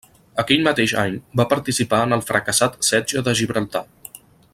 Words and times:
Aquell 0.43 0.63
mateix 0.67 0.93
any 1.01 1.17
va 1.41 1.45
participar 1.51 1.99
en 2.07 2.17
el 2.17 2.23
fracassat 2.31 2.81
setge 2.89 3.23
de 3.29 3.35
Gibraltar. 3.41 3.85